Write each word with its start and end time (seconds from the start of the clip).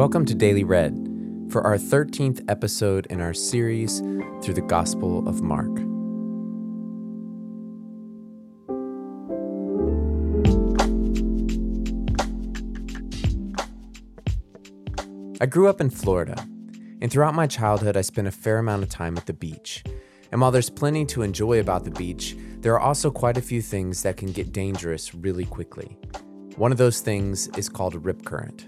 Welcome 0.00 0.24
to 0.24 0.34
Daily 0.34 0.64
Read 0.64 0.94
for 1.50 1.60
our 1.60 1.76
13th 1.76 2.42
episode 2.48 3.04
in 3.10 3.20
our 3.20 3.34
series 3.34 3.98
through 4.40 4.54
the 4.54 4.64
Gospel 4.66 5.28
of 5.28 5.42
Mark. 5.42 5.68
I 15.38 15.44
grew 15.44 15.68
up 15.68 15.82
in 15.82 15.90
Florida, 15.90 16.48
and 17.02 17.12
throughout 17.12 17.34
my 17.34 17.46
childhood, 17.46 17.98
I 17.98 18.00
spent 18.00 18.26
a 18.26 18.30
fair 18.30 18.56
amount 18.56 18.82
of 18.82 18.88
time 18.88 19.18
at 19.18 19.26
the 19.26 19.34
beach. 19.34 19.84
And 20.32 20.40
while 20.40 20.50
there's 20.50 20.70
plenty 20.70 21.04
to 21.04 21.20
enjoy 21.20 21.60
about 21.60 21.84
the 21.84 21.90
beach, 21.90 22.34
there 22.60 22.72
are 22.72 22.80
also 22.80 23.10
quite 23.10 23.36
a 23.36 23.42
few 23.42 23.60
things 23.60 24.02
that 24.04 24.16
can 24.16 24.32
get 24.32 24.50
dangerous 24.50 25.14
really 25.14 25.44
quickly. 25.44 25.98
One 26.56 26.72
of 26.72 26.78
those 26.78 27.02
things 27.02 27.48
is 27.58 27.68
called 27.68 27.94
a 27.94 27.98
rip 27.98 28.24
current. 28.24 28.64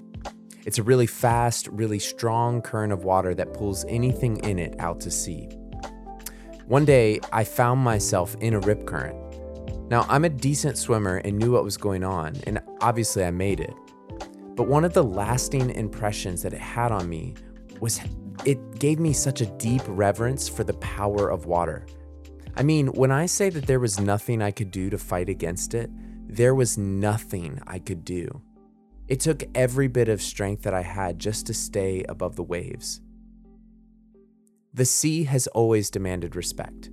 It's 0.64 0.78
a 0.78 0.82
really 0.82 1.06
fast, 1.06 1.66
really 1.68 1.98
strong 1.98 2.62
current 2.62 2.92
of 2.92 3.04
water 3.04 3.34
that 3.34 3.52
pulls 3.52 3.84
anything 3.88 4.36
in 4.38 4.58
it 4.58 4.76
out 4.78 5.00
to 5.00 5.10
sea. 5.10 5.48
One 6.66 6.84
day, 6.84 7.18
I 7.32 7.42
found 7.42 7.80
myself 7.80 8.36
in 8.40 8.54
a 8.54 8.60
rip 8.60 8.86
current. 8.86 9.16
Now, 9.90 10.06
I'm 10.08 10.24
a 10.24 10.28
decent 10.28 10.78
swimmer 10.78 11.16
and 11.18 11.36
knew 11.36 11.52
what 11.52 11.64
was 11.64 11.76
going 11.76 12.04
on, 12.04 12.36
and 12.46 12.62
obviously 12.80 13.24
I 13.24 13.30
made 13.32 13.60
it. 13.60 13.74
But 14.54 14.68
one 14.68 14.84
of 14.84 14.94
the 14.94 15.02
lasting 15.02 15.70
impressions 15.70 16.42
that 16.42 16.52
it 16.52 16.60
had 16.60 16.92
on 16.92 17.08
me 17.08 17.34
was 17.80 18.00
it 18.44 18.78
gave 18.78 19.00
me 19.00 19.12
such 19.12 19.40
a 19.40 19.46
deep 19.46 19.82
reverence 19.88 20.48
for 20.48 20.62
the 20.62 20.74
power 20.74 21.28
of 21.28 21.46
water. 21.46 21.86
I 22.56 22.62
mean, 22.62 22.86
when 22.88 23.10
I 23.10 23.26
say 23.26 23.50
that 23.50 23.66
there 23.66 23.80
was 23.80 23.98
nothing 23.98 24.40
I 24.40 24.50
could 24.52 24.70
do 24.70 24.90
to 24.90 24.98
fight 24.98 25.28
against 25.28 25.74
it, 25.74 25.90
there 26.28 26.54
was 26.54 26.78
nothing 26.78 27.60
I 27.66 27.78
could 27.80 28.04
do. 28.04 28.42
It 29.12 29.20
took 29.20 29.44
every 29.54 29.88
bit 29.88 30.08
of 30.08 30.22
strength 30.22 30.62
that 30.62 30.72
I 30.72 30.80
had 30.80 31.18
just 31.18 31.44
to 31.48 31.52
stay 31.52 32.02
above 32.08 32.34
the 32.34 32.42
waves. 32.42 33.02
The 34.72 34.86
sea 34.86 35.24
has 35.24 35.48
always 35.48 35.90
demanded 35.90 36.34
respect. 36.34 36.88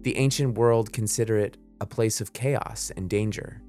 The 0.00 0.16
ancient 0.16 0.56
world 0.56 0.90
considered 0.90 1.42
it 1.42 1.58
a 1.78 1.84
place 1.84 2.22
of 2.22 2.32
chaos 2.32 2.90
and 2.96 3.10
danger. 3.10 3.60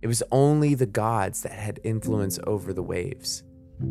It 0.00 0.06
was 0.06 0.22
only 0.32 0.74
the 0.74 0.86
gods 0.86 1.42
that 1.42 1.52
had 1.52 1.78
influence 1.84 2.38
over 2.46 2.72
the 2.72 2.82
waves, 2.82 3.44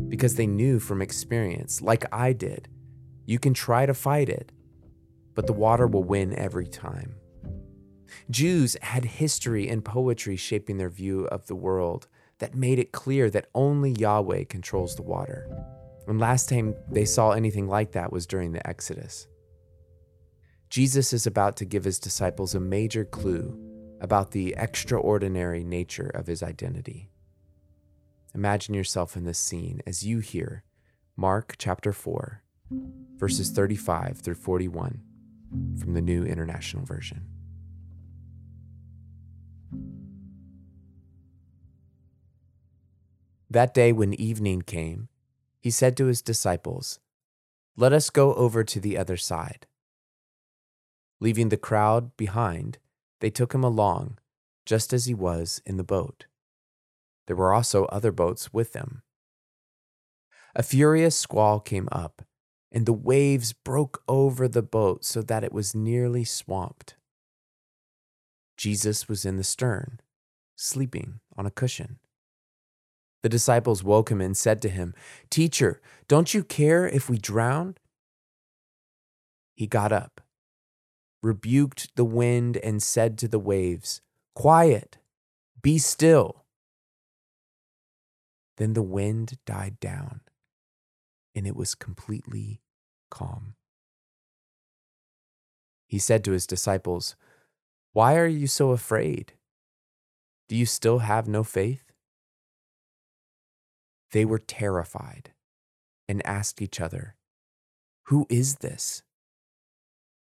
because 0.08 0.34
they 0.34 0.48
knew 0.48 0.80
from 0.80 1.00
experience, 1.00 1.80
like 1.80 2.04
I 2.12 2.32
did, 2.32 2.66
you 3.26 3.38
can 3.38 3.54
try 3.54 3.86
to 3.86 3.94
fight 3.94 4.28
it, 4.28 4.50
but 5.36 5.46
the 5.46 5.52
water 5.52 5.86
will 5.86 6.02
win 6.02 6.36
every 6.36 6.66
time. 6.66 7.14
Jews 8.28 8.76
had 8.82 9.04
history 9.04 9.68
and 9.68 9.84
poetry 9.84 10.34
shaping 10.34 10.78
their 10.78 10.90
view 10.90 11.26
of 11.26 11.46
the 11.46 11.54
world 11.54 12.08
that 12.38 12.54
made 12.54 12.78
it 12.78 12.92
clear 12.92 13.30
that 13.30 13.48
only 13.54 13.92
Yahweh 13.92 14.44
controls 14.44 14.94
the 14.94 15.02
water. 15.02 15.48
And 16.06 16.20
last 16.20 16.48
time 16.48 16.74
they 16.90 17.04
saw 17.04 17.30
anything 17.30 17.68
like 17.68 17.92
that 17.92 18.12
was 18.12 18.26
during 18.26 18.52
the 18.52 18.66
Exodus. 18.66 19.26
Jesus 20.68 21.12
is 21.12 21.26
about 21.26 21.56
to 21.56 21.64
give 21.64 21.84
his 21.84 21.98
disciples 21.98 22.54
a 22.54 22.60
major 22.60 23.04
clue 23.04 23.58
about 24.00 24.32
the 24.32 24.54
extraordinary 24.58 25.64
nature 25.64 26.10
of 26.14 26.26
his 26.26 26.42
identity. 26.42 27.10
Imagine 28.34 28.74
yourself 28.74 29.16
in 29.16 29.24
this 29.24 29.38
scene 29.38 29.80
as 29.86 30.04
you 30.04 30.18
hear 30.18 30.64
Mark 31.16 31.54
chapter 31.58 31.92
4, 31.92 32.42
verses 33.16 33.50
35 33.50 34.18
through 34.18 34.34
41 34.34 35.00
from 35.80 35.94
the 35.94 36.02
New 36.02 36.24
International 36.24 36.84
Version. 36.84 37.26
That 43.48 43.74
day, 43.74 43.92
when 43.92 44.14
evening 44.14 44.62
came, 44.62 45.08
he 45.60 45.70
said 45.70 45.96
to 45.96 46.06
his 46.06 46.22
disciples, 46.22 46.98
Let 47.76 47.92
us 47.92 48.10
go 48.10 48.34
over 48.34 48.64
to 48.64 48.80
the 48.80 48.98
other 48.98 49.16
side. 49.16 49.66
Leaving 51.20 51.48
the 51.48 51.56
crowd 51.56 52.16
behind, 52.16 52.78
they 53.20 53.30
took 53.30 53.54
him 53.54 53.64
along, 53.64 54.18
just 54.64 54.92
as 54.92 55.06
he 55.06 55.14
was 55.14 55.62
in 55.64 55.76
the 55.76 55.84
boat. 55.84 56.26
There 57.26 57.36
were 57.36 57.54
also 57.54 57.86
other 57.86 58.12
boats 58.12 58.52
with 58.52 58.72
them. 58.72 59.02
A 60.54 60.62
furious 60.62 61.16
squall 61.16 61.60
came 61.60 61.88
up, 61.92 62.22
and 62.72 62.84
the 62.84 62.92
waves 62.92 63.52
broke 63.52 64.02
over 64.08 64.48
the 64.48 64.62
boat 64.62 65.04
so 65.04 65.22
that 65.22 65.44
it 65.44 65.52
was 65.52 65.74
nearly 65.74 66.24
swamped. 66.24 66.96
Jesus 68.56 69.08
was 69.08 69.24
in 69.24 69.36
the 69.36 69.44
stern, 69.44 70.00
sleeping 70.56 71.20
on 71.36 71.46
a 71.46 71.50
cushion. 71.50 71.98
The 73.22 73.28
disciples 73.28 73.82
woke 73.82 74.10
him 74.10 74.20
and 74.20 74.36
said 74.36 74.62
to 74.62 74.68
him, 74.68 74.94
Teacher, 75.30 75.80
don't 76.06 76.32
you 76.32 76.44
care 76.44 76.86
if 76.86 77.08
we 77.08 77.18
drown? 77.18 77.76
He 79.54 79.66
got 79.66 79.90
up, 79.90 80.20
rebuked 81.22 81.96
the 81.96 82.04
wind, 82.04 82.56
and 82.58 82.82
said 82.82 83.18
to 83.18 83.28
the 83.28 83.38
waves, 83.38 84.02
Quiet, 84.34 84.98
be 85.62 85.78
still. 85.78 86.44
Then 88.58 88.74
the 88.74 88.82
wind 88.82 89.38
died 89.44 89.80
down, 89.80 90.20
and 91.34 91.46
it 91.46 91.56
was 91.56 91.74
completely 91.74 92.60
calm. 93.10 93.54
He 95.86 95.98
said 95.98 96.24
to 96.24 96.32
his 96.32 96.46
disciples, 96.46 97.16
Why 97.92 98.16
are 98.16 98.26
you 98.26 98.46
so 98.46 98.70
afraid? 98.70 99.32
Do 100.48 100.56
you 100.56 100.66
still 100.66 101.00
have 101.00 101.26
no 101.26 101.42
faith? 101.42 101.85
They 104.16 104.24
were 104.24 104.38
terrified 104.38 105.34
and 106.08 106.26
asked 106.26 106.62
each 106.62 106.80
other, 106.80 107.16
Who 108.04 108.26
is 108.30 108.54
this? 108.54 109.02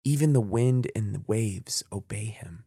Even 0.05 0.35
the 0.35 0.43
wind 0.43 0.91
and 0.95 1.15
the 1.15 1.23
waves 1.27 1.83
obey 1.91 2.27
him. 2.27 2.65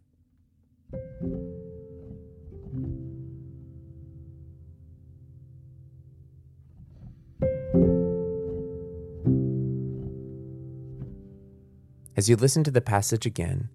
As 12.17 12.29
you 12.29 12.35
listen 12.35 12.63
to 12.63 12.71
the 12.71 12.81
passage 12.81 13.27
again, 13.27 13.69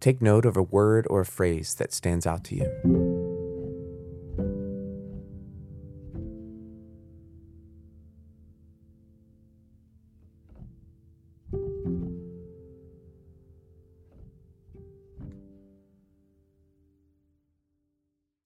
take 0.00 0.20
note 0.20 0.44
of 0.44 0.58
a 0.58 0.62
word 0.62 1.06
or 1.08 1.22
a 1.22 1.24
phrase 1.24 1.76
that 1.76 1.94
stands 1.94 2.26
out 2.26 2.44
to 2.44 2.56
you. 2.56 2.93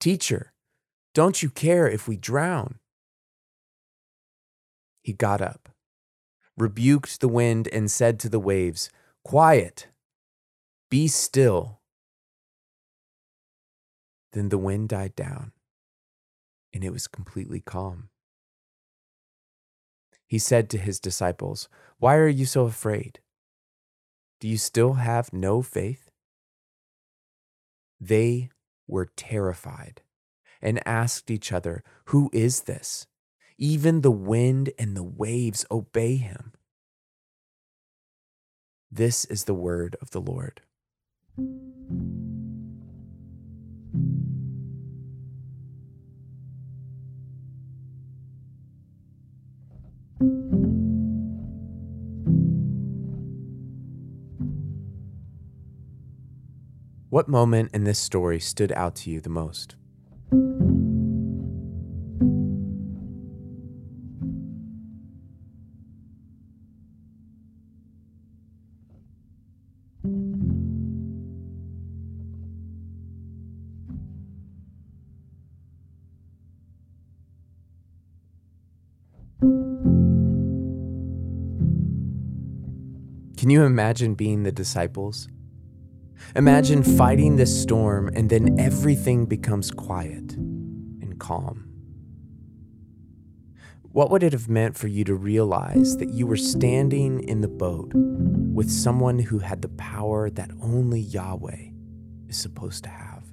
Teacher, 0.00 0.52
don't 1.12 1.42
you 1.42 1.50
care 1.50 1.88
if 1.88 2.06
we 2.06 2.16
drown? 2.16 2.78
He 5.02 5.12
got 5.12 5.40
up, 5.40 5.70
rebuked 6.56 7.20
the 7.20 7.28
wind, 7.28 7.68
and 7.72 7.90
said 7.90 8.20
to 8.20 8.28
the 8.28 8.38
waves, 8.38 8.90
Quiet, 9.24 9.88
be 10.90 11.08
still. 11.08 11.80
Then 14.32 14.50
the 14.50 14.58
wind 14.58 14.90
died 14.90 15.16
down, 15.16 15.52
and 16.72 16.84
it 16.84 16.92
was 16.92 17.08
completely 17.08 17.60
calm. 17.60 18.10
He 20.26 20.38
said 20.38 20.68
to 20.70 20.78
his 20.78 21.00
disciples, 21.00 21.68
Why 21.98 22.16
are 22.16 22.28
you 22.28 22.44
so 22.44 22.66
afraid? 22.66 23.20
Do 24.40 24.46
you 24.46 24.58
still 24.58 24.94
have 24.94 25.32
no 25.32 25.62
faith? 25.62 26.10
They 28.00 28.50
were 28.88 29.10
terrified 29.16 30.02
and 30.60 30.86
asked 30.86 31.30
each 31.30 31.52
other, 31.52 31.84
Who 32.06 32.30
is 32.32 32.62
this? 32.62 33.06
Even 33.58 34.00
the 34.00 34.10
wind 34.10 34.70
and 34.78 34.96
the 34.96 35.02
waves 35.02 35.64
obey 35.70 36.16
him. 36.16 36.52
This 38.90 39.24
is 39.26 39.44
the 39.44 39.54
word 39.54 39.96
of 40.00 40.10
the 40.10 40.20
Lord. 40.20 40.62
What 57.18 57.26
moment 57.26 57.72
in 57.74 57.82
this 57.82 57.98
story 57.98 58.38
stood 58.38 58.70
out 58.70 58.94
to 58.94 59.10
you 59.10 59.20
the 59.20 59.28
most? 59.28 59.74
Can 83.36 83.50
you 83.50 83.64
imagine 83.64 84.14
being 84.14 84.44
the 84.44 84.52
disciples? 84.52 85.26
Imagine 86.36 86.82
fighting 86.82 87.36
this 87.36 87.62
storm 87.62 88.08
and 88.14 88.30
then 88.30 88.58
everything 88.58 89.26
becomes 89.26 89.70
quiet 89.70 90.34
and 90.34 91.18
calm. 91.18 91.64
What 93.92 94.10
would 94.10 94.22
it 94.22 94.32
have 94.32 94.48
meant 94.48 94.76
for 94.76 94.86
you 94.86 95.02
to 95.04 95.14
realize 95.14 95.96
that 95.96 96.10
you 96.10 96.26
were 96.26 96.36
standing 96.36 97.20
in 97.20 97.40
the 97.40 97.48
boat 97.48 97.92
with 97.94 98.70
someone 98.70 99.18
who 99.18 99.38
had 99.38 99.62
the 99.62 99.68
power 99.70 100.30
that 100.30 100.50
only 100.62 101.00
Yahweh 101.00 101.70
is 102.28 102.36
supposed 102.36 102.84
to 102.84 102.90
have? 102.90 103.24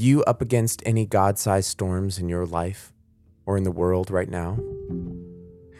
You 0.00 0.22
up 0.24 0.40
against 0.40 0.82
any 0.86 1.06
God 1.06 1.38
sized 1.38 1.68
storms 1.68 2.18
in 2.18 2.28
your 2.28 2.46
life 2.46 2.92
or 3.46 3.56
in 3.56 3.64
the 3.64 3.70
world 3.70 4.10
right 4.10 4.28
now? 4.28 4.58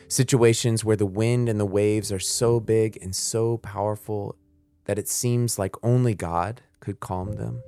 Situations 0.09 0.85
where 0.85 0.97
the 0.97 1.07
wind 1.07 1.49
and 1.49 1.59
the 1.59 1.67
waves 1.67 2.13
are 2.13 2.19
so 2.19 2.61
big 2.61 2.99
and 3.03 3.15
so 3.15 3.59
powerful 3.59 4.37
that 4.85 4.99
it 4.99 5.09
seems 5.09 5.59
like 5.59 5.75
only 5.83 6.15
God 6.15 6.61
could 6.81 7.01
calm 7.01 7.33
them? 7.33 7.63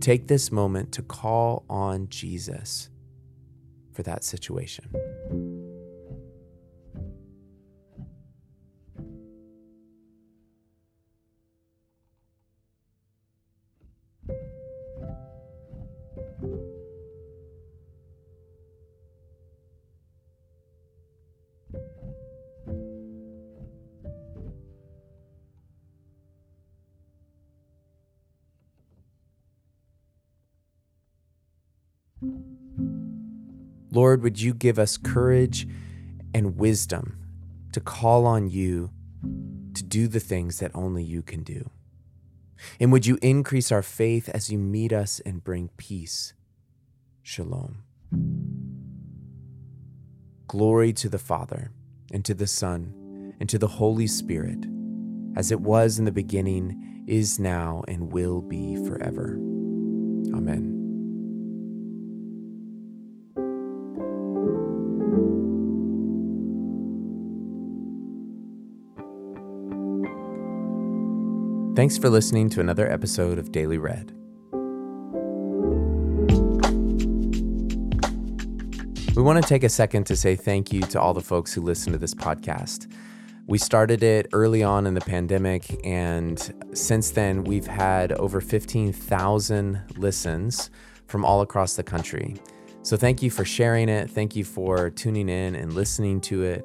Take 0.00 0.28
this 0.28 0.52
moment 0.52 0.92
to 0.92 1.02
call 1.02 1.64
on 1.68 2.08
Jesus 2.08 2.90
for 3.92 4.02
that 4.02 4.22
situation. 4.22 5.55
Lord, 33.96 34.22
would 34.22 34.38
you 34.38 34.52
give 34.52 34.78
us 34.78 34.98
courage 34.98 35.66
and 36.34 36.58
wisdom 36.58 37.16
to 37.72 37.80
call 37.80 38.26
on 38.26 38.46
you 38.50 38.90
to 39.72 39.82
do 39.82 40.06
the 40.06 40.20
things 40.20 40.58
that 40.58 40.70
only 40.74 41.02
you 41.02 41.22
can 41.22 41.42
do? 41.42 41.70
And 42.78 42.92
would 42.92 43.06
you 43.06 43.18
increase 43.22 43.72
our 43.72 43.80
faith 43.82 44.28
as 44.28 44.50
you 44.50 44.58
meet 44.58 44.92
us 44.92 45.20
and 45.24 45.42
bring 45.42 45.70
peace? 45.78 46.34
Shalom. 47.22 47.84
Glory 50.46 50.92
to 50.92 51.08
the 51.08 51.18
Father, 51.18 51.70
and 52.12 52.22
to 52.26 52.34
the 52.34 52.46
Son, 52.46 53.32
and 53.40 53.48
to 53.48 53.56
the 53.56 53.66
Holy 53.66 54.06
Spirit, 54.06 54.66
as 55.36 55.50
it 55.50 55.62
was 55.62 55.98
in 55.98 56.04
the 56.04 56.12
beginning, 56.12 57.04
is 57.08 57.38
now, 57.38 57.82
and 57.88 58.12
will 58.12 58.42
be 58.42 58.76
forever. 58.84 59.38
Amen. 60.34 60.75
Thanks 71.76 71.98
for 71.98 72.08
listening 72.08 72.48
to 72.50 72.60
another 72.60 72.90
episode 72.90 73.38
of 73.38 73.52
Daily 73.52 73.76
Read. 73.76 74.10
We 79.14 79.22
want 79.22 79.42
to 79.42 79.46
take 79.46 79.62
a 79.62 79.68
second 79.68 80.04
to 80.04 80.16
say 80.16 80.36
thank 80.36 80.72
you 80.72 80.80
to 80.80 80.98
all 80.98 81.12
the 81.12 81.20
folks 81.20 81.52
who 81.52 81.60
listen 81.60 81.92
to 81.92 81.98
this 81.98 82.14
podcast. 82.14 82.90
We 83.46 83.58
started 83.58 84.02
it 84.02 84.28
early 84.32 84.62
on 84.62 84.86
in 84.86 84.94
the 84.94 85.02
pandemic, 85.02 85.78
and 85.84 86.40
since 86.72 87.10
then, 87.10 87.44
we've 87.44 87.66
had 87.66 88.12
over 88.12 88.40
15,000 88.40 89.82
listens 89.98 90.70
from 91.06 91.26
all 91.26 91.42
across 91.42 91.76
the 91.76 91.84
country. 91.84 92.36
So, 92.80 92.96
thank 92.96 93.22
you 93.22 93.30
for 93.30 93.44
sharing 93.44 93.90
it. 93.90 94.08
Thank 94.08 94.34
you 94.34 94.44
for 94.44 94.88
tuning 94.88 95.28
in 95.28 95.54
and 95.54 95.74
listening 95.74 96.22
to 96.22 96.42
it 96.42 96.64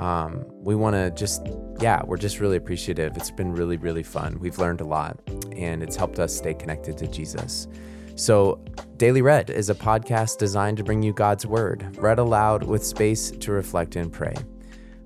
um, 0.00 0.46
we 0.48 0.74
want 0.74 0.94
to 0.94 1.10
just, 1.10 1.46
yeah, 1.78 2.02
we're 2.04 2.16
just 2.16 2.40
really 2.40 2.56
appreciative. 2.56 3.16
It's 3.16 3.30
been 3.30 3.52
really, 3.52 3.76
really 3.76 4.02
fun. 4.02 4.38
We've 4.40 4.58
learned 4.58 4.80
a 4.80 4.84
lot 4.84 5.20
and 5.52 5.82
it's 5.82 5.94
helped 5.94 6.18
us 6.18 6.34
stay 6.34 6.54
connected 6.54 6.96
to 6.98 7.06
Jesus. 7.06 7.68
So, 8.16 8.64
Daily 8.96 9.22
Read 9.22 9.50
is 9.50 9.70
a 9.70 9.74
podcast 9.74 10.38
designed 10.38 10.78
to 10.78 10.84
bring 10.84 11.02
you 11.02 11.12
God's 11.12 11.46
Word, 11.46 11.96
read 11.98 12.18
aloud 12.18 12.64
with 12.64 12.84
space 12.84 13.30
to 13.30 13.52
reflect 13.52 13.96
and 13.96 14.12
pray. 14.12 14.34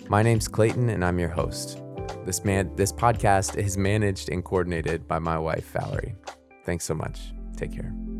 My 0.08 0.22
name's 0.22 0.48
Clayton, 0.48 0.88
and 0.90 1.04
I'm 1.04 1.18
your 1.18 1.28
host. 1.28 1.80
This 2.24 2.44
man, 2.44 2.74
this 2.76 2.92
podcast 2.92 3.56
is 3.56 3.76
managed 3.76 4.30
and 4.30 4.44
coordinated 4.44 5.06
by 5.06 5.18
my 5.18 5.38
wife 5.38 5.70
Valerie. 5.70 6.14
Thanks 6.64 6.84
so 6.84 6.94
much. 6.94 7.32
Take 7.56 7.72
care. 7.72 8.13